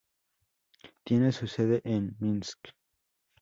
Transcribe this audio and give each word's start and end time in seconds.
Tiene 1.03 1.31
su 1.31 1.45
sede 1.45 1.83
en 1.85 2.15
Minsk. 2.17 2.69